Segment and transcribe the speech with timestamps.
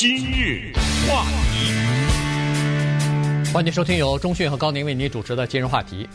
[0.00, 0.72] 今日
[1.08, 1.72] 话题，
[3.52, 6.08] 欢迎收听由中讯和高宁为您主持的今日话题。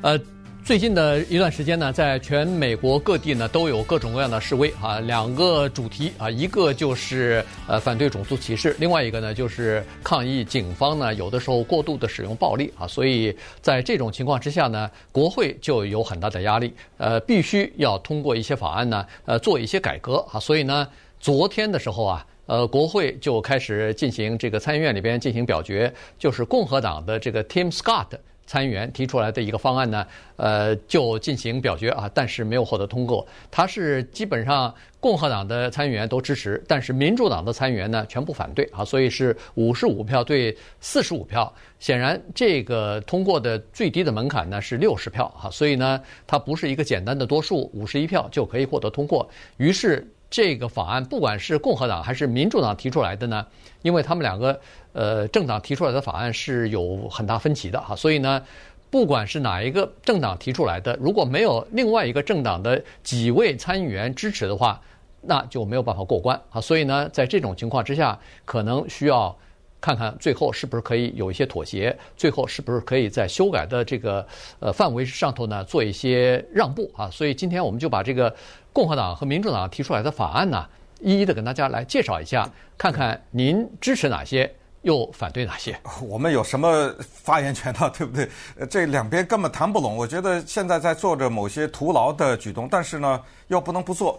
[0.00, 0.18] 呃，
[0.64, 20.88] 最近的一段时间呢，在全美国各地呢都有各种各样的示威啊，两个主题啊，一个就是呃反对种族歧视，另外一个呢就是抗议警方呢有的时候过度的使用暴力啊，所以在这种情况之下呢，国会就有很大的压力，呃，必须要通过一些法案呢，呃，做一些改革啊，所以呢，
[21.20, 22.26] 昨天的时候啊。
[22.46, 28.08] 呃，国会就开始进行这个参议院里边进行表决，就是共和党的这个 Tim Scott
[28.44, 33.24] 参议员提出来的一个方案呢，呃，就进行表决啊，但是没有获得通过。
[33.50, 41.50] 他是基本上共和党的参议员都支持，但是民主党的参议员呢全部反对啊，所以是五十五票对四十五票。
[41.78, 49.30] 显然，这个通过的最低的门槛呢是六十票啊，所以呢，它不是一个简单的多数，五十一票就可以获得通过。
[49.56, 50.04] 于是。
[50.32, 53.46] 这个法案不管是共和党还是民主党提出来的呢，
[53.82, 54.58] 因为他们两个
[54.94, 58.42] 呃政党提出来的法案是有很大分歧的哈，所以呢，
[58.88, 64.80] 不管是哪一个政党提出来的，如果没有另外一个政党的几位参议员支持的话，
[65.20, 66.58] 那就没有办法过关啊。
[66.58, 69.36] 所以呢，在这种情况之下，可能需要
[69.82, 74.26] 看看最后是不是可以有一些妥协，最后是不是可以在修改的这个
[74.60, 77.10] 呃范围上头呢做一些让步啊。
[77.10, 78.34] 所以今天我们就把这个。
[78.74, 80.66] 共和党和民主党提出来的法案呢，
[81.00, 85.78] 一一的跟大家来介绍一下，看看您支持哪些，又反对哪些。
[86.00, 87.92] 我们有什么发言权呢？
[87.94, 88.26] 对不对？
[88.70, 89.94] 这两边根本谈不拢。
[89.94, 94.18] 我觉得现在在做着某些徒劳的举动，但是呢，又不能不做。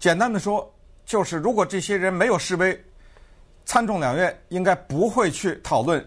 [0.00, 0.68] 简单的说，
[1.06, 2.76] 就是如果这些人没有示威，
[3.64, 6.04] 参众两院应该不会去讨论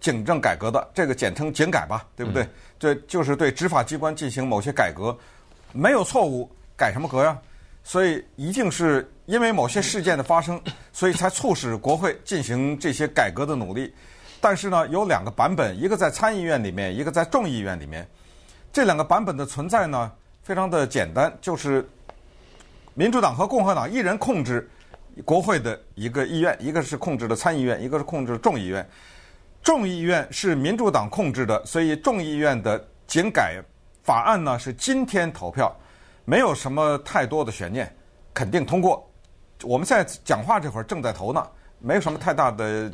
[0.00, 2.46] 警政改革的，这个简称警改吧，对不对？
[2.78, 5.16] 这、嗯、就是对执法机关进行某些改革，
[5.72, 6.50] 没有错误。
[6.74, 7.38] 改什么革呀？
[7.84, 10.60] 所以一定是因为某些事件的发生，
[10.92, 13.92] 所以才促使国会进行这些改革的努力。
[14.40, 18.08] 但是呢，有两个版本，一个在参议院里面，一个在众议院里面。
[18.72, 20.10] 这两个版本的存在呢，
[20.42, 21.88] 非常的简单，就是
[22.94, 24.68] 民主党和共和党一人控制
[25.24, 28.88] 国会的一个议院，一个是控制的参议院，一个是控制众议院。
[29.62, 33.62] 众议院是民主党控制的，所以众议院的警改
[34.02, 35.74] 法案呢是今天投票。
[36.24, 37.92] 没有什么太多的悬念，
[38.32, 39.08] 肯定通过。
[39.62, 41.46] 我们现在讲话这会儿正在投呢，
[41.78, 42.90] 没有什么太大的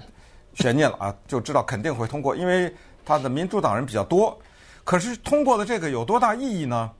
[0.54, 2.74] 悬念了啊，就知道肯定会通过，因为
[3.04, 4.38] 他的民主党人比较多。
[4.84, 6.90] 可是通过的这个有多大意义呢？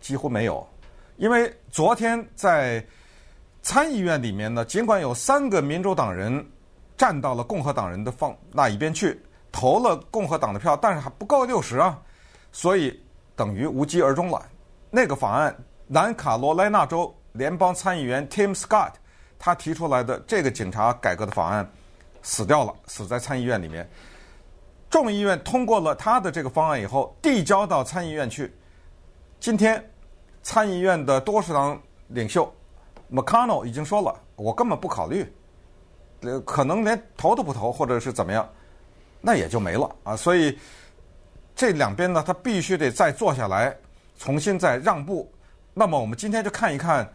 [0.00, 0.66] 几乎没有，
[1.16, 2.84] 因为昨天在
[3.64, 6.46] 参议院里面呢，尽管有三个民主党人
[6.98, 9.18] 站到了共和党人的方那一边去
[9.50, 11.98] 投了共和党的票，但是还不够六十啊，
[12.52, 13.02] 所以
[13.34, 14.46] 等于无疾而终了。
[14.90, 18.92] 那个法案，南卡罗来纳州联邦参议员 Tim Scott
[19.38, 21.66] 他提出来的这个警察改革的法案
[22.20, 23.88] 死掉了，死在参议院里面。
[24.90, 28.54] 众议院通过了他的这个方案以后，递交到参议院去。
[29.40, 29.82] 今天
[30.42, 32.54] 参议院的多数党领袖
[33.12, 35.32] McConnell 已经说了，我根本不考虑，
[36.22, 38.48] 呃，可能连投都不投，或者是怎么样，
[39.20, 40.16] 那也就没了啊。
[40.16, 40.58] 所以
[41.54, 43.76] 这两边呢，他必须得再坐下来。
[44.16, 45.28] 重新再让步，
[45.74, 47.12] 那么我们今天就看一看，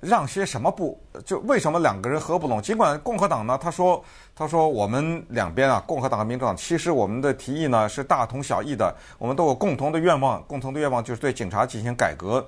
[0.00, 1.00] 让些什么步？
[1.24, 2.60] 就为什么两个人合不拢？
[2.60, 4.04] 尽管共和党呢，他说，
[4.34, 12.44] 他说我们两边啊，共和党和民主党，其实我们的提议呢是大同小异的，我们都有共同的愿望，共同的愿望就是对警察进行改革。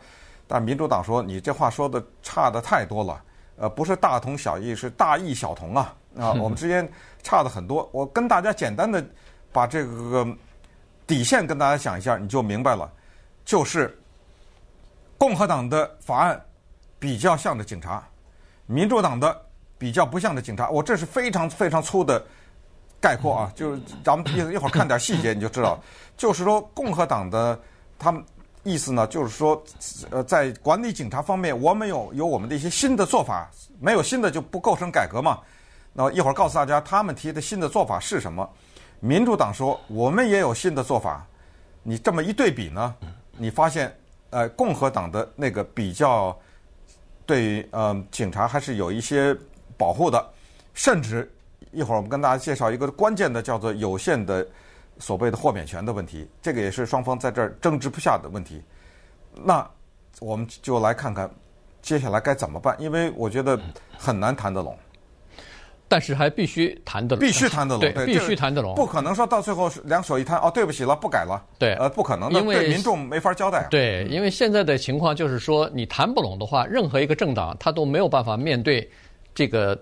[0.47, 3.23] 但民主党说，你这话说的差的太多了，
[3.57, 6.87] 呃，不是大同小异，是大异小同啊啊， 我们之间
[7.23, 7.89] 差的很多。
[7.93, 9.05] 我跟大家简单的
[9.53, 10.27] 把这个
[11.07, 12.91] 底线跟大家讲一下，你就明白了。
[13.45, 13.99] 就是
[15.19, 16.41] 共和党的法案
[16.99, 18.03] 比较像的警察，
[18.67, 19.41] 民主党的
[19.79, 20.69] 比较不像的警察。
[20.71, 22.25] 我这是非常非常粗的
[23.01, 25.79] 概括啊，就是咱们一一会儿看点细节你就知道。
[26.17, 27.59] 就是说共和党的
[27.99, 28.25] 他们
[28.65, 29.63] 意思呢，就是说
[30.11, 33.49] 呃，在管理警察方面，我们有有我们的一些新的做法，
[33.79, 35.39] 没有新的就不构成改革嘛。
[35.93, 38.49] 那一会儿告诉大家他们提的新的做法是什么。
[39.01, 41.25] 民主党说我们也有新的做法，
[41.83, 42.95] 你这么一对比呢？
[43.37, 43.95] 你发现，
[44.31, 46.37] 呃，共和党的那个比较
[47.27, 49.37] 对呃警察还是有一些
[49.77, 50.27] 保护的，
[50.73, 51.31] 甚至
[51.71, 54.47] 一会儿我们跟大家介绍一个关键的叫做有限的
[54.99, 58.63] 所谓的豁免权的问题，这个也是双方在这儿争执不下的问题。
[59.45, 59.69] 那
[60.21, 61.29] 我们就来看看
[61.83, 63.59] 接下来该怎么办，因为我觉得
[63.99, 64.77] 很难谈得拢。
[65.87, 73.67] 但是还必须谈得拢，必须谈得拢，对，必须谈得拢，不可能说到最后两手一摊，哦，对不起了，不改了，对，呃，不可能的，因为对民众没法交代。
[73.71, 78.91] 对，因为现在的情况就是说，你谈不拢的话，任何一个政党他都没有办法面对
[79.35, 79.79] 这个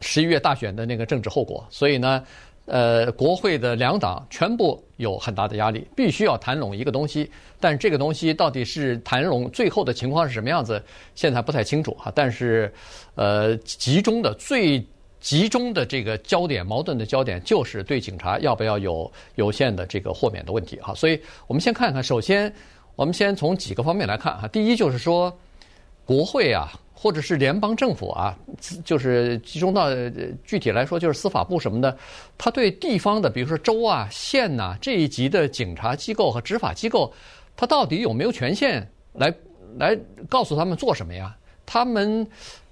[0.00, 2.22] 十一月大选的那个政治后果，所以呢，
[2.66, 7.30] 呃，国会的两党全部有很大的压力，必须要谈拢一个东西。
[7.58, 10.82] 但这个东西到底是谈拢最后的情况是什么样子，
[11.14, 12.12] 现在不太清楚哈。
[12.14, 12.72] 但是，
[13.14, 14.84] 呃，集中的最
[15.20, 20.94] 集中的这个焦点，矛盾的焦点就是对警察要不要有有限的这个豁免的问题哈。
[20.94, 22.52] 所以我们先看看，首先
[22.94, 24.48] 我们先从几个方面来看哈。
[24.48, 25.32] 第一就是说，
[26.06, 26.72] 国会啊。
[26.98, 28.34] 或者是联邦政府啊，
[28.82, 29.90] 就是集中到
[30.44, 31.94] 具体来说，就是司法部什么的，
[32.38, 37.12] 他对地方的，比如说州啊、县呐、这一级的警察机构和执法机构，
[37.54, 39.32] 他到底有没有权限来
[39.76, 39.96] 来
[40.28, 41.36] 告诉他们做什么呀？
[41.66, 42.26] 他们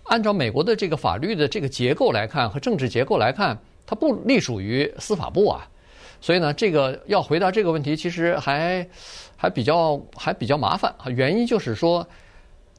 [0.04, 5.68] 按照美国的这个法律的这个结构来看和政治结构来看，它不隶属于司法部啊。
[6.22, 8.88] 所以呢，这个要回答这个问题，其实还
[9.36, 11.10] 还比较还比较麻烦啊。
[11.10, 12.04] 原因就是说。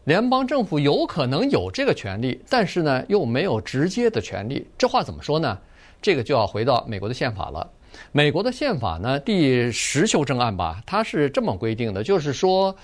[0.05, 4.65] 联邦政府有可能有这个权利，但是呢，又没有直接的权利。
[4.77, 5.57] 这话怎么说呢？
[5.99, 7.67] 这个就要回到美国的宪法了。
[8.11, 12.75] 美国的宪法呢，第十修正案吧，它是这么规定的，就是说，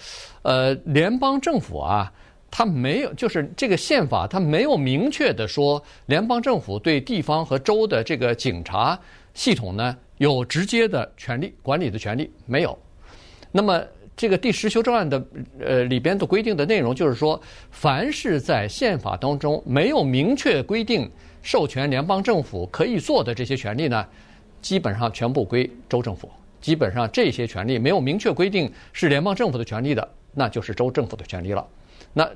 [0.41, 2.11] 呃，联邦政府啊，
[2.49, 8.99] 它没有，就是这个宪法它没有明确的说，联邦政府对地方和州的这个警察
[9.35, 12.75] 系统呢有直接的权利，管理的权利没有。
[13.51, 13.79] 那么。
[14.21, 15.25] 这个第十修正案的
[15.59, 17.41] 呃里边的规定的内容就是说，
[17.71, 21.09] 凡是在宪法当中没有明确规定
[21.41, 24.05] 授权联邦政府可以做的这些权利呢，
[24.61, 26.29] 基本上全部归州政府。
[26.59, 31.67] 基本上这些权利没有明确规定是联邦政府的权利的，那就是州政府的权利了。
[32.13, 32.29] 那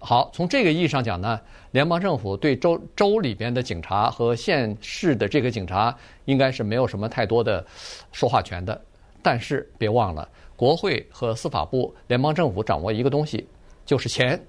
[0.00, 1.38] 好，从这个意义上讲呢，
[1.72, 5.94] 联邦政府对州州里边的警察和县市的这个警察
[6.24, 7.62] 应该是没有什么太多的
[8.10, 8.80] 说话权的。
[9.22, 10.26] 但是别忘了。
[10.56, 13.46] 国会和司法部、联邦政府掌握一个东西，
[13.84, 14.40] 就是钱。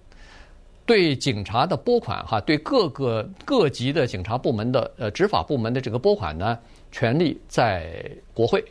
[0.85, 6.57] 对警察的拨款，哈，对各个各级的警察部门的呃执法部门的这个拨款呢，
[6.93, 8.63] 权力在国会。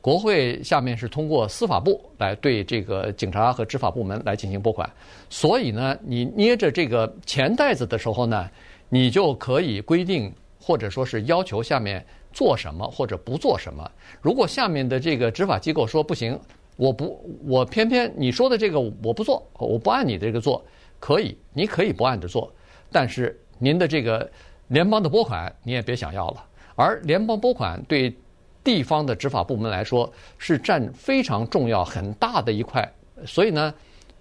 [0.00, 4.88] 国会下面是通过司法部来对这个警察和执法部门来进行拨款。
[5.28, 8.48] 所以呢，你捏着这个钱袋子的时候呢，
[8.88, 13.90] 你就可以规定或者说是要求下面做什么或者不做什么。
[14.22, 16.38] 如果下面的这个执法机构说不行。
[16.76, 20.62] 我不，我偏偏你说的这个我不做，我不按你这个做，
[21.00, 22.52] 可以，你可以不按着做，
[22.92, 24.30] 但是您的这个
[24.68, 26.44] 联邦的拨款你也别想要了。
[26.74, 28.14] 而联邦拨款对
[28.62, 32.86] 地方的执法部门来说是占非常重要、很大的一块，
[33.24, 33.72] 所以呢，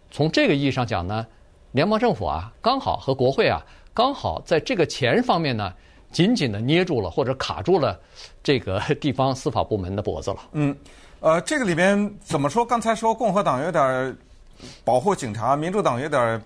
[0.09, 1.27] 从这个意义上讲呢，
[1.73, 3.61] 联邦政府啊，刚好和国会啊，
[3.93, 5.73] 刚好在这个钱方面呢，
[6.09, 7.99] 紧紧的捏住了或者卡住了
[8.41, 10.37] 这个地方司法部门的脖子了。
[10.53, 10.73] 嗯。
[11.25, 12.63] 呃，这个里面怎么说？
[12.63, 14.15] 刚才说共和党有点
[14.83, 16.39] 保护警察，民主党有点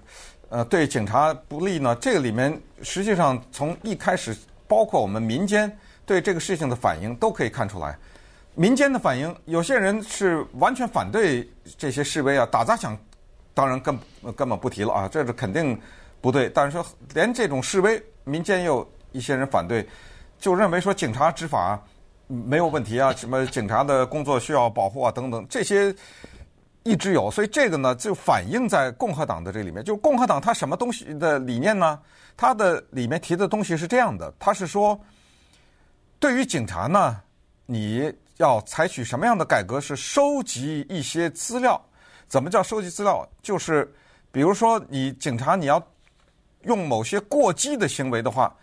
[0.48, 1.94] 呃对警察不利呢。
[2.00, 4.34] 这个里面实际上从一开始，
[4.70, 5.70] 包括我们民间
[6.06, 7.94] 对这个事情的反应都可以看出来。
[8.56, 11.46] 民间的反应，有些人是完全反对
[11.78, 12.98] 这些示威啊，打砸抢，
[13.54, 14.00] 当然根
[14.34, 15.78] 根本不提了啊，这是肯定
[16.22, 16.50] 不对。
[16.52, 19.86] 但是说连这种示威，民间也有一些人反对，
[20.40, 21.78] 就认为说警察执法。
[22.32, 25.94] 没有问题啊，什么警察的工作需要保护啊，等等，这些
[26.84, 29.84] 一直有，所以这个呢就反映在共和党的这里面。
[29.84, 32.00] 就共和党它什么东西的理念呢？
[32.38, 35.00] 它的里面提的东西是这样的，它是说，
[36.20, 37.20] 对于警察呢，
[37.66, 39.82] 你要采取什么样的改革？
[39.82, 41.84] 是收集一些资料。
[42.28, 43.28] 怎么叫收集资料？
[43.42, 43.92] 就是
[44.32, 45.84] 比如说你警察你要
[46.62, 48.56] 用某些过激的行为的话，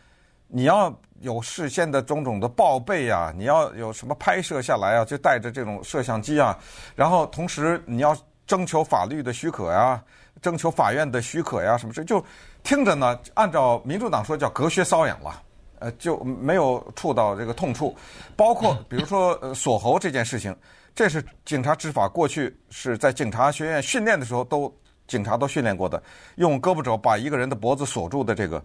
[0.49, 0.95] 你要。
[1.23, 6.57] 有事先的种种的报备啊，你要有什么拍摄下来啊，就带着这种摄像机啊，
[6.95, 8.15] 然后同时你要
[8.47, 9.99] 征求法律的许可呀，
[10.43, 12.23] 征求法院的许可呀，什么这就
[12.63, 15.43] 听着呢，按照民主党说叫隔靴搔痒了，
[15.79, 17.97] 呃，就没有触到这个痛处。
[18.37, 20.55] 包括 比如说呃锁喉这件事情，
[20.95, 24.71] 这是警察执法过去是在警察学院训练的时候都
[25.07, 26.01] 警察都训练过的，
[26.35, 28.63] 用胳膊肘把一个人的脖子锁住的这个。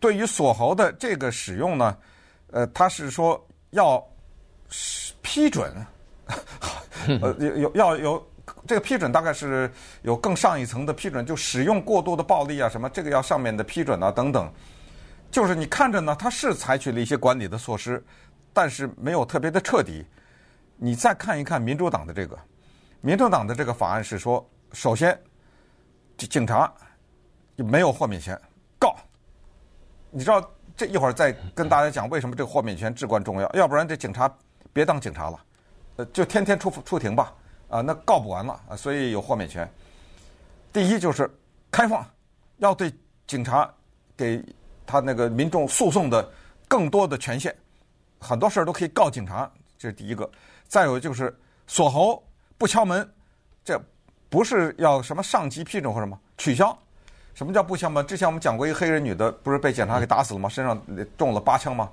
[0.00, 1.96] 对于锁喉的这个使用呢，
[2.52, 4.02] 呃，他是说要
[5.22, 5.72] 批准，
[7.20, 8.30] 呃，有有要有
[8.66, 9.70] 这个批准，大概是
[10.02, 14.50] 有更上一层的批准，就使用过度的暴力啊什么，这个要上面的批准啊等等。
[15.30, 18.02] 就是你看着呢，他是采取了一些管理的措施，
[18.52, 20.04] 但是没有特别的彻底。
[20.76, 22.38] 你再看一看民主党的这个，
[23.00, 25.20] 民主党的这个法案是说，首先，
[26.16, 26.72] 警察
[27.56, 28.40] 没有豁免权。
[30.10, 30.42] 你知道
[30.76, 34.32] 这一会儿再跟大家讲为什么这个豁免权至关重要，要不然这警察
[34.72, 35.44] 别当警察了，
[35.96, 37.34] 呃，就天天出出庭吧，
[37.68, 39.68] 啊，那告不完了啊，所以有豁免权。
[40.72, 41.30] 第一就是
[41.70, 42.06] 开放，
[42.58, 42.92] 要对
[43.26, 43.68] 警察
[44.16, 44.42] 给
[44.86, 46.30] 他那个民众诉讼的
[46.68, 47.54] 更多的权限，
[48.18, 50.30] 很多事儿都可以告警察，这是第一个。
[50.68, 51.36] 再有就是
[51.66, 52.22] 锁喉
[52.56, 53.06] 不敲门，
[53.64, 53.80] 这
[54.28, 56.78] 不是要什么上级批准或什么取消。
[57.38, 58.04] 什么叫不敲门？
[58.04, 60.48] 之前我们讲过一个黑人女的，不是被警察给打死了吗？
[60.48, 60.76] 身上
[61.16, 61.88] 中了八枪吗？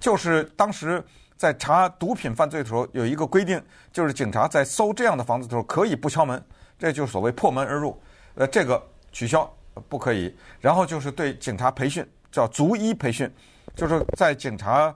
[0.00, 1.00] 就是当时
[1.36, 6.44] 在查毒品犯罪的时候，有一个规定，就是警察在搜这样的房子的时候可以不敲门，
[6.76, 7.96] 这就是所谓破门而入。
[8.34, 9.48] 呃，这个取消
[9.88, 10.36] 不可以。
[10.58, 13.32] 然后就是对警察培训，叫逐一培训，
[13.76, 14.92] 就是在警察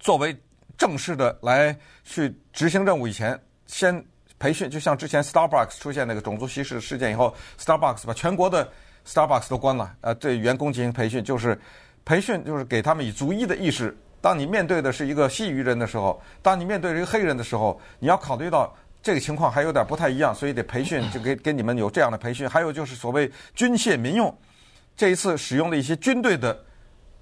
[0.00, 0.36] 作为
[0.76, 4.04] 正式的来去执行任务以前，先
[4.44, 4.68] 培训。
[4.68, 8.68] 就像之前 Starbucks 出现那个种族歧视事件以后，Starbucks 把全国的
[9.06, 11.58] Starbucks 都关了，呃，对员工进行培训，就是。
[12.06, 13.96] 培训就是给他们以族裔的意识。
[14.20, 18.70] 当你面对的是一个西裔人的时候，当你面对一个黑人的时候，你要考虑到
[19.02, 22.46] 这个情况还有点不太一样，所以得培训，就给给你们有这样的培训。
[22.46, 24.28] 还有就是所谓军械民用，
[24.94, 26.62] 这一次使用的一些军队的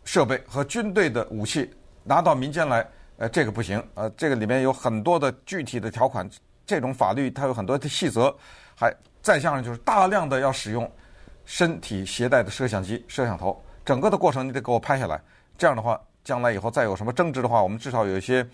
[0.04, 1.70] 设备和军队的武器
[2.02, 2.84] 拿到民间来，
[3.18, 3.80] 呃，这个不行。
[3.94, 6.28] 呃，这个里面有很多的具体的条款，
[6.66, 8.34] 这种法律它有很多的细则，
[8.74, 10.90] 还再加上就是大量的要使用
[11.44, 13.62] 身体携带的摄像机、摄像头。
[13.84, 15.20] 整个的过程你得给我拍下来，
[15.58, 18.46] 这样的话，将来以后再有什么争执的话，我们至少有一些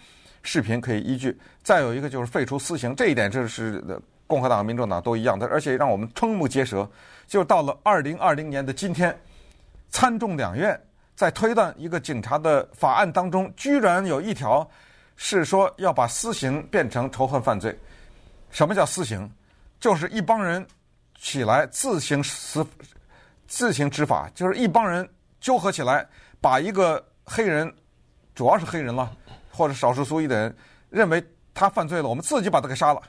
[0.43, 1.39] 视频可以依据。
[1.63, 3.85] 再有一个就是废除私刑，这一点就是
[4.27, 6.89] 共和党和、民主党都一样的，而且让我们瞠目结舌。
[7.27, 9.15] 就到了二零二零年的今天，
[9.91, 10.79] 参众两院
[11.15, 14.67] 在推断一个警察的法案当中，居然有一条
[15.17, 17.79] 是说要把私刑变成仇恨犯罪。
[18.51, 19.31] 什么叫私刑？
[19.81, 20.67] 就是一帮人
[21.21, 22.67] 起来自行私
[23.47, 25.09] 自行执法，就是一帮人。
[25.41, 26.05] 纠合起来，
[26.41, 27.73] 把一个黑人，
[28.35, 29.09] 主要是黑人了，
[29.53, 30.57] 或者少数族裔的人，
[30.91, 31.25] 认为
[31.55, 33.01] 他犯罪了，我们自己把他给杀了，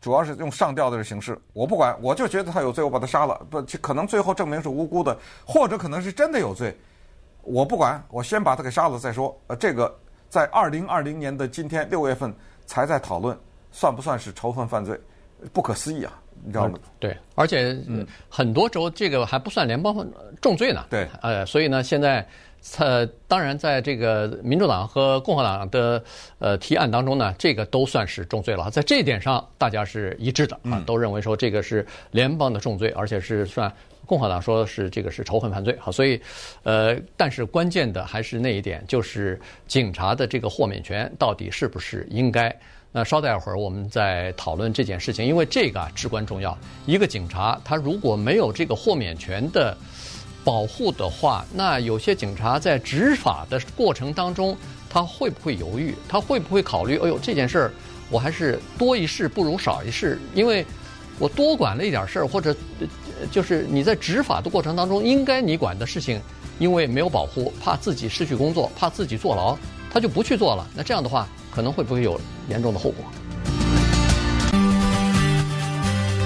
[0.00, 1.38] 主要是用上吊的形式。
[1.52, 3.46] 我不管，我就觉得他有罪，我把他杀了。
[3.50, 6.74] 不，可能最后证明是无辜的，或者可能是真的有罪。
[7.42, 9.38] 我不管，我先把他给杀了再说。
[9.48, 9.94] 呃，这个
[10.30, 12.34] 在二零二零年的今天六月份
[12.64, 13.38] 才在讨论，
[13.72, 14.98] 算不算是仇恨犯罪？
[15.54, 16.12] 不可思议啊！
[16.44, 16.78] 你知道吗？
[16.98, 20.06] 对，而且嗯，很多州这个还不算联邦
[20.38, 20.84] 重罪呢。
[20.90, 22.26] 对，呃，所以呢，现在
[22.76, 26.02] 呃，当然在这个民主党和共和党的
[26.38, 28.70] 呃提案当中呢，这个都算是重罪了。
[28.70, 33.72] 在这一点上，大家是一致的啊，都认为说这个是联邦的重罪，而且是算
[34.04, 35.74] 共和党说是这个是仇恨犯罪。
[35.80, 36.20] 好，所以
[36.64, 42.54] 呃，但是关键的还是那一点，就是警察的这个豁免权到底是不是应该。
[42.92, 46.58] 那稍待会儿，我们再讨论这件事情，因为这个啊至关重要。
[46.86, 49.76] 一个警察他如果没有这个豁免权的
[50.42, 54.56] 保护的话，那有些警察在执法的过程当中，
[54.88, 55.94] 他会不会犹豫？
[56.08, 56.98] 他会不会考虑？
[56.98, 57.72] 哎呦，这件事儿
[58.10, 60.66] 我还是多一事不如少一事，因为
[61.20, 62.52] 我多管了一点事儿，或者
[63.30, 66.20] 就是你在执法的过程当中，应该你管的事情，
[66.58, 69.56] 因为没有保护，怕自己失去工作，怕自己坐牢，
[69.92, 70.66] 他就不去做了。
[70.74, 71.28] 那这样的话。
[71.50, 73.04] 可能会不会有严重的后果？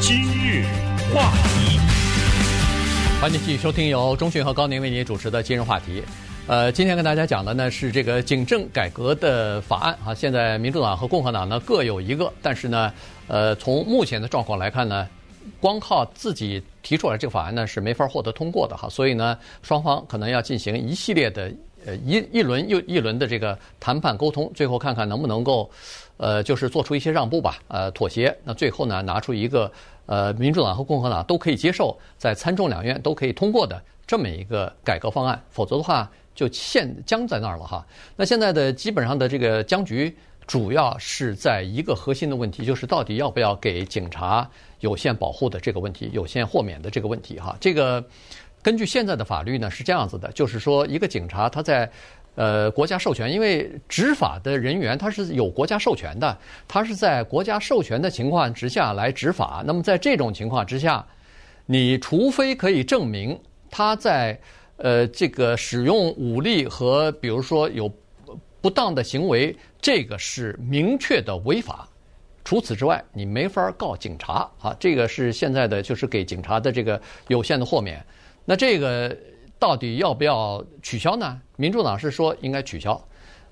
[0.00, 0.66] 今日
[1.14, 1.80] 话题，
[3.20, 6.02] 欢迎继续收听由钟讯和高宁为您主持的今日话题。
[6.46, 10.14] 呃，今天跟大家讲的呢是这个警政改革的法案啊。
[10.14, 12.92] 现在民主党和共和党呢各有一个，但是呢，
[13.28, 15.08] 呃，从目前的状况来看呢，
[15.58, 18.90] 光靠自己提出来这个法案呢是没法获得通过的哈。
[18.90, 21.50] 所以呢，双方可能要进行一系列的。
[21.86, 25.70] 呃，一一轮又一轮的这个谈判沟通，最后看看能不能够，
[26.16, 28.34] 呃，就是做出一些让步吧，呃，妥协。
[28.42, 29.70] 那最后呢，拿出一个
[30.06, 35.40] 呃，民主党和共和党都可以接受，在参众两院都可以通过的这么一个改革方案。
[35.50, 37.86] 否则的话，就陷僵在那儿了哈。
[38.16, 44.48] 那现在的基本上的这个僵局，主要是在一个核心的问题，就是到底要不要给警察
[44.80, 47.56] 有限保护的这个问题，有限豁免的这个问题哈。
[47.60, 48.02] 这个。
[48.64, 51.88] 根据现在的法律呢，是这样子的，就是说，一个警察他在，
[52.34, 59.62] 呃，国家授权，因为执法的人员他是有国家授权的，他是在国家授权的情况之下来执法。
[59.66, 61.06] 那么在这种情况之下，
[61.66, 63.38] 你除非可以证明
[63.70, 64.40] 他在，
[64.78, 67.92] 呃，这个使用武力和比如说有
[68.62, 71.86] 不当的行为，这个是明确的违法。
[72.42, 74.74] 除此之外，你没法告警察啊。
[74.80, 78.02] 这个是现在的，就是给警察的这个有限的豁免。
[78.44, 79.16] 那这个
[79.58, 81.40] 到底要不要取消呢？
[81.56, 83.02] 民主党是说应该取消，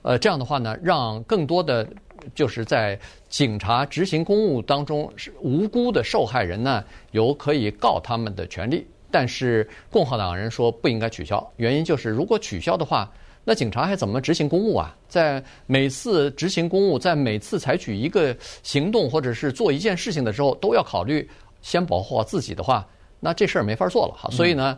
[0.02, 1.88] 呃，这样的话呢，让更多的
[2.34, 8.86] 就是在警察执行公务当中是无辜的受害人呢，有可以告他们的权利。
[9.10, 13.10] 但是共和党人说不应该取消，原因就是如果取消的话，
[13.44, 14.96] 那警察还怎么执行公务啊？
[15.06, 21.28] 在每次执行公务，在每次采取一个行动或者是做一件事情的时候，都要考虑
[21.60, 22.86] 先保护好自己的话。
[23.24, 24.76] 那这事儿没法做了哈，所以呢，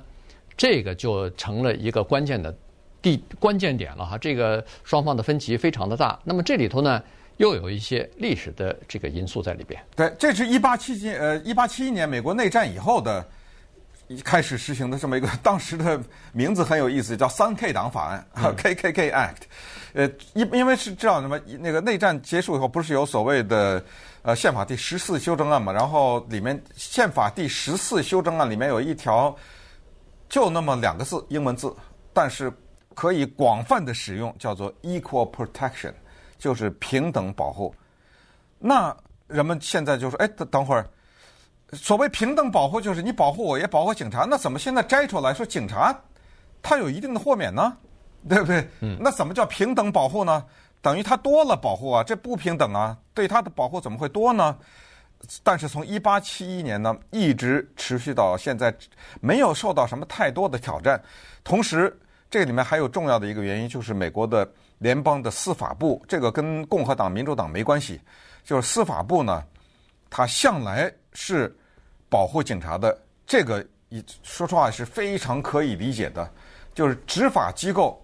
[0.55, 2.55] 这个就成了一个关键的
[3.01, 4.19] 地关键点了哈。
[4.19, 6.19] 这个双方的分歧非常的大。
[6.25, 7.03] 那么这里头呢，
[7.39, 9.83] 又有一些历史的这个因素在里边。
[9.97, 13.27] 对，这是一八七七呃一八七一年美国内战以后的。
[14.25, 16.01] 开始实行的这么一个，当时的
[16.33, 19.43] 名字很有意思，叫“三 K 党法案”嗯， KKK Act。
[19.95, 23.83] 呃，因因为是知道什么，那个内战结束以后，不是有所谓的
[24.23, 25.73] 呃宪法第十四修正案嘛？
[25.73, 29.35] 然后里面宪法第十四修正案里面有一条，
[30.29, 31.75] 就那么两个字，英文字，
[32.13, 32.53] 但是
[32.95, 35.95] 可以广泛的使用，叫做 “equal protection”，
[36.39, 37.75] 就是平等保护。
[38.59, 38.95] 那
[39.29, 40.87] 人们现在就说：“哎，等等会儿。”
[41.73, 44.27] 所谓平等保护，就是你保护我也保护警察。
[44.29, 45.95] 那怎么现在摘出来说警察
[46.63, 47.77] 他有一定的豁免呢？
[48.29, 48.67] 对不对？
[48.81, 48.97] 嗯。
[49.01, 50.45] 那怎么叫平等保护呢？
[50.81, 52.97] 等于他多了保护啊，这不平等啊。
[53.13, 54.57] 对他的保护怎么会多呢？
[55.43, 58.75] 但是从一八七一年呢，一直持续到现在，
[59.21, 61.03] 没有受到什么太多的挑战。
[61.43, 61.99] 同时，
[62.31, 64.47] 这里面还有重要的一个原因，就是美国的
[64.79, 67.99] 联邦的司法部，这个跟共和党、民主党没关系，
[68.45, 69.43] 就是司法部呢，
[70.11, 71.55] 他向来是。
[72.11, 76.31] 保护警察的这个，一说实话是非常可以理解的，
[76.73, 78.01] 就是执法机构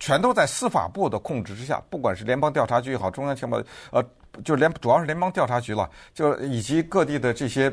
[0.00, 4.04] 全都在司法部的控制之下，不管是联邦调查局也好，中央情报呃，
[4.44, 7.72] 就联主要是联邦调查局了，就以及各地的这些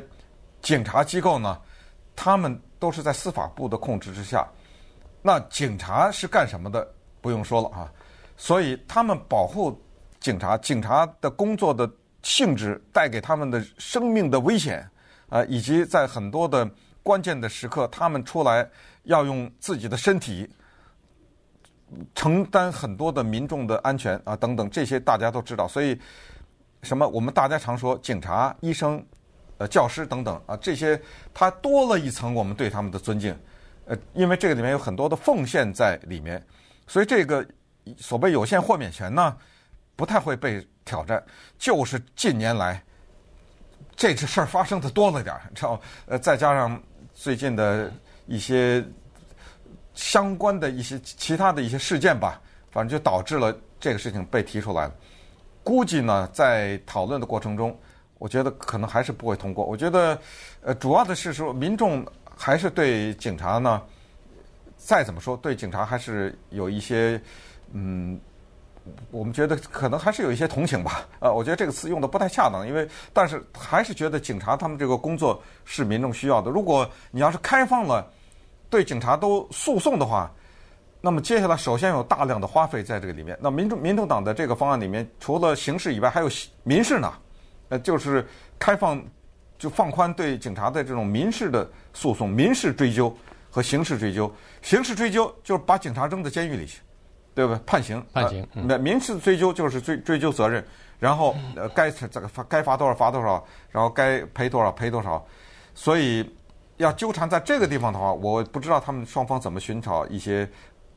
[0.61, 1.59] 警察机构呢，
[2.15, 4.47] 他们都是在司法部的控制之下。
[5.23, 6.87] 那警察是干什么的？
[7.19, 7.91] 不用说了啊，
[8.37, 9.75] 所以他们保护
[10.19, 11.89] 警察，警察的工作的
[12.23, 14.89] 性质带给他们的生命的危险。
[15.29, 16.67] 啊，以及在很多的
[17.03, 18.67] 关键的时刻，他们出来
[19.03, 20.49] 要用自己的身体
[22.15, 25.67] 承担很多的民众的安全啊，等等，这些大家都知道。
[25.67, 25.95] 所以，
[26.81, 29.05] 什么我们大家常说，警察、医生、
[29.59, 30.99] 呃、教师等等啊，这些
[31.31, 33.37] 他多了一层我们对他们的尊敬。
[33.85, 36.43] 呃，因为这个里面有很多的奉献在里面，
[36.87, 37.45] 所以这个
[37.97, 39.37] 所谓有限豁免权呢，
[39.99, 41.21] 不太会被挑战。
[41.57, 42.81] 就是近年来。
[43.95, 45.77] 这次事儿发生的多了点儿，知道？
[46.05, 46.81] 呃，再加上
[47.13, 47.91] 最近的
[48.27, 48.81] 一些
[49.93, 52.39] 相关的一些其他的一些事件吧，
[52.71, 54.95] 反正就导致了这个事情被提出来了。
[55.65, 57.77] 估计呢，在讨论的过程中，
[58.19, 59.65] 我觉得可能还是不会通过。
[59.65, 60.17] 我觉得，
[60.61, 62.07] 呃，主要的是说民众
[62.37, 63.83] 还是对警察呢，
[64.77, 67.21] 再怎么说，对警察还是有一些
[67.73, 68.17] 嗯。
[69.11, 76.49] 我们觉得可能还是有一些同情吧，呃，我觉得这个词用的不太恰当，因为但是还是觉得警察他们这个工作是民众需要的。
[76.49, 78.11] 如果你要是开放了
[78.69, 80.31] 对警察都诉讼的话，
[81.01, 83.37] 那么接下来首先有大量的花费在这个里面。
[83.39, 86.29] 那民主民主党的这个方案里面，除了刑事以外，还有
[86.63, 87.13] 民事呢，
[87.69, 89.01] 呃，就是开放
[89.57, 93.15] 就放宽对警察的这种民事的诉讼、民事追究
[93.49, 94.33] 和刑事追究。
[94.61, 96.81] 刑事追究就是把警察扔到监狱里去。
[97.39, 97.61] 对不对？
[97.65, 98.45] 判刑，判刑。
[98.51, 100.61] 那、嗯、民事追究就是追追究责任，
[100.99, 105.25] 然后呃该这个罚该罚多少罚多少，然后该赔多少赔多少。
[105.73, 106.29] 所以
[106.75, 110.45] 要纠缠在这个地方的话，我不知道他们双方怎么寻找一些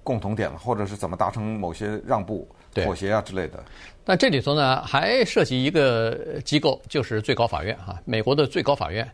[0.03, 3.63] 共同点，或者是怎么达成某些让步、妥协啊之类的。
[4.05, 9.09] 那这里头呢，还涉及一个机构，就是最高法院啊，美国的最高法院。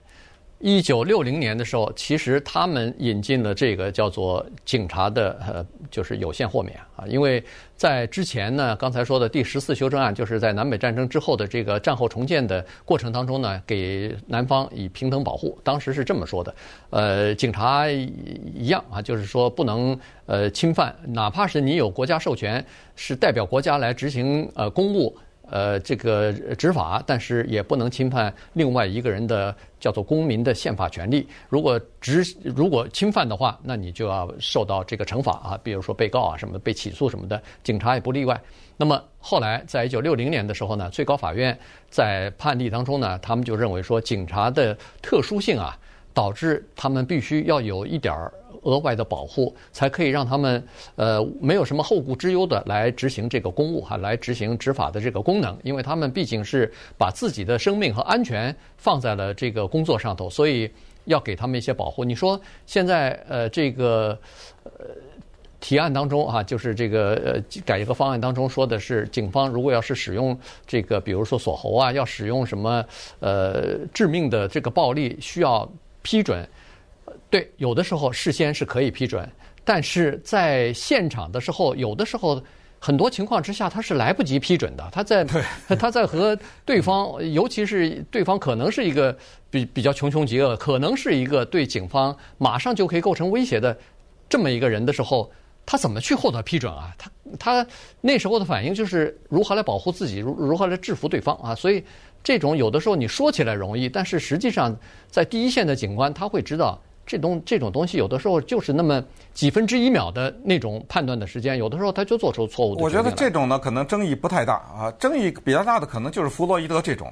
[0.60, 7.06] 一九六零年的时候，其实他们引进了这个叫做警察的呃，就是有限豁免啊。
[7.06, 7.42] 因为
[7.76, 15.56] 在之前呢，刚才说的第十四修正案，就是在南北战争之后的这个战后重建的过程当中呢，给南方以平等保护。
[15.62, 16.54] 当时是这么说的，
[16.90, 22.64] 呃，警察一样啊，就是说不能呃侵犯，哪怕是你有国家授权，
[22.96, 25.16] 是代表国家来执行呃公务。
[25.50, 31.26] 呃，这个执法，但是也不能侵犯另外一个人的叫做公民的宪法权利。
[31.48, 38.40] 如果执如果侵犯的话，那你就要受到这个惩罚啊，比如说被告啊什么的被起诉什么的，警察也不例外。
[38.76, 41.58] 那么后来在一九六零年的时候呢，最高法院
[41.88, 45.76] 在判例当中呢，他们就认为说警察的特殊性啊，
[46.18, 48.32] 导致他们必须要有一点儿。
[48.62, 50.62] 额外的保护，才可以让他们
[50.96, 60.68] 呃没有什么后顾之忧的来执行这个公务哈，来执行执法的这个功能，因为他们毕竟是把自己的生命和安全放在了这个工作上头，所以
[61.04, 62.04] 要给他们一些保护。
[62.04, 64.18] 你说现在呃这个
[64.64, 64.70] 呃
[65.60, 72.84] 提案当中哈，就是这个呃改革方案当中说的是，警方如果要是使用这个，比如说锁喉啊，要使用什么
[73.20, 75.66] 呃致命的这个暴力，需要
[76.02, 76.48] 批准。
[77.30, 79.28] 对，有的时候事先是可以批准，
[79.64, 82.42] 但是在现场的时候，有的时候
[82.78, 84.88] 很多情况之下他是来不及批准的。
[84.92, 85.24] 他在
[85.78, 89.16] 他在和对方，尤其是对方可能是一个
[89.50, 93.76] 比比较穷凶极恶，可能是一个对警方马上就可以构成威胁的
[94.28, 95.30] 这么一个人的时候，
[95.66, 96.94] 他怎么去获得批准啊？
[96.96, 97.66] 他他
[98.00, 101.54] 那时候的反应就是如何来保护自己，如如何来制服对方啊？
[101.54, 101.84] 所以
[102.28, 104.76] 这种有的时候你说起来容易，但是实际上
[105.10, 112.82] 在第一线的警官他会知道，这东这种东西有的时候就是那么几分之一秒的那种判断的时间，有的时候他就做出错误的。
[112.82, 117.10] 我觉得这种呢可能争议不太大啊，争议比较大的可能就是弗洛伊德这种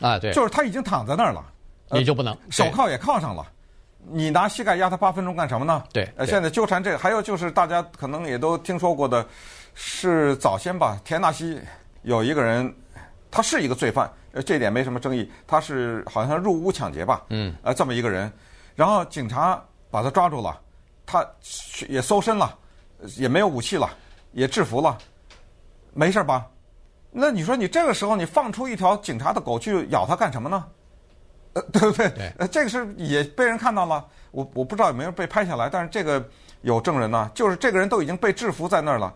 [0.00, 1.44] 啊，对，就是他已经躺在那儿了，
[1.92, 3.46] 你就不能手铐也铐上了。
[4.10, 5.80] 你拿膝盖压他八分钟干什么呢？
[5.92, 9.24] 对，呃，现在纠缠这个，还有就是大家可能也都听说过的，
[9.74, 11.60] 是早先吧，田纳西
[12.02, 12.74] 有一个人，
[13.36, 18.32] 他是一个罪犯，呃，这点没什么争议，他是好像入屋抢劫吧，嗯，呃，这么一个人，
[18.74, 20.58] 然后警察把他抓住了，
[21.04, 21.22] 他
[21.86, 22.56] 也搜身了，
[23.18, 23.90] 也没有武器了，
[24.32, 24.96] 也制服了，
[25.92, 26.46] 没事吧？
[27.10, 30.64] 那你说你这个时候你放出一条警察的狗去咬他干什么呢？
[31.52, 32.08] 呃， 对不对？
[32.08, 36.26] 对，呃，这个是也被人看到了，我我不知道有没有被拍下来，但是这个
[36.62, 39.12] 有证人呢，就是这个人都已经被制服在那儿了。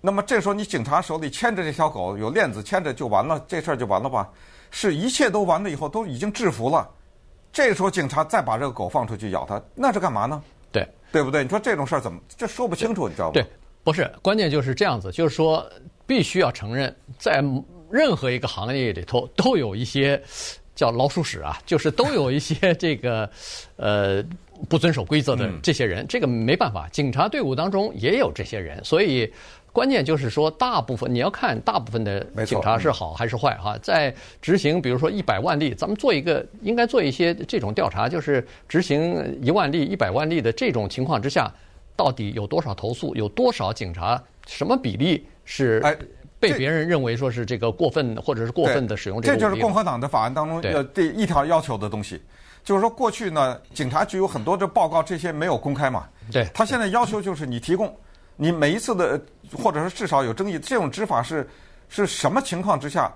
[0.00, 4.28] 那么这时候你警察手里牵着这条狗，有链子牵着就完了，这事儿就完了吧？
[4.70, 6.88] 是一切都完了以后，都已经制服了，
[7.52, 10.42] 这时候警察再把这个狗放出去咬它，那是干嘛呢？
[10.72, 11.42] 对，对不对？
[11.42, 13.32] 你说这种事儿怎么这说不清楚，你知道吗？
[13.34, 13.44] 对，
[13.84, 15.68] 不是，关键就是这样子，就是说
[16.06, 17.42] 必须要承认，在
[17.90, 20.22] 任何一个行业里头都有一些。
[20.76, 23.28] 叫老鼠屎啊，就是都有一些这个，
[23.76, 24.24] 呃，
[24.66, 26.88] 不遵守规则的这些人，嗯、这个没办法。
[26.88, 29.30] 警察队伍当中也有这些人，所以
[29.72, 33.78] 关键就是说，大部分你要看大部分的警察是好还是坏哈。
[33.82, 41.52] 在执行，比如说一百万例，咱们做一个应该做一些这种调查，就是执行一万例、一百万例的这种情况之下，
[41.96, 45.80] 到底有多少投诉，有多少警察，什么比例是？
[45.84, 45.96] 哎
[46.40, 52.18] 被别人认为说是这个过分或者是过分的使用这个，这就是共和党的法案当中呃第一条要求的东西，
[52.64, 56.08] 就是说过去呢，警察局有很多的报告，这些没有公开嘛。
[56.32, 57.94] 对，他现在要求就是你提供，
[58.36, 59.20] 你每一次的
[59.56, 61.48] 或者是至少有争议，这种执法是
[61.88, 63.12] 是什么情况之下，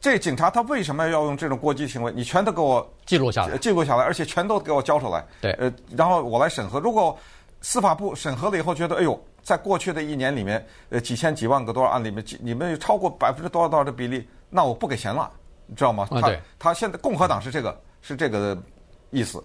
[0.00, 2.12] 这警察他为什么要用这种过激行为？
[2.14, 5.24] 你全都给我记录下来，记录下来，而且全都给我交出来。
[5.40, 6.78] 对，呃，然后我来审核。
[6.80, 7.18] 如果
[7.60, 9.18] 司法部审核了以后觉得，哎呦。
[9.44, 15.30] 在过去的一年里面，呃，几千几万个多少案里面，几你们有超过百分之多少多少的比例，那我不给钱了，
[15.66, 16.08] 你知道吗？
[16.10, 18.56] 他他现在共和党是这个是这个
[19.10, 19.44] 意思，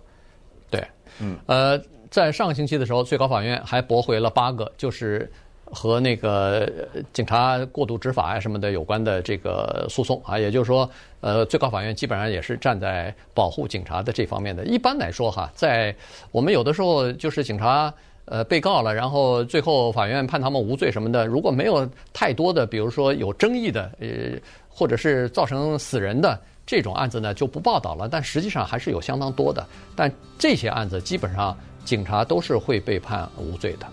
[0.69, 0.81] 对，
[1.19, 1.77] 嗯，呃，
[2.09, 5.29] 在上个星期的时候，最高法院还驳回了八个就是
[5.71, 6.69] 和那个
[7.13, 10.89] 警察过度执法啊什么的有关的这个诉讼啊，也就是说，
[11.21, 14.65] 呃，最高法院基本上也是站在保护警察的这方面的。
[14.65, 15.95] 一般来说哈，在
[16.31, 17.93] 我们有的时候就是警察。
[18.31, 21.25] 呃，被告了，然后最后法院判他们无罪什么的。
[21.25, 24.07] 如果没有太多的，比如说有争议的，呃，
[24.69, 28.07] 或者是造成死人的这种案子呢，就不报道了。
[28.07, 29.65] 但实际上还是有相当多的。
[29.95, 33.87] 但这些案子基本上警察都是会被判无罪的。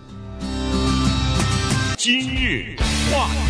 [2.09, 2.77] 今日
[3.11, 3.47] 话题。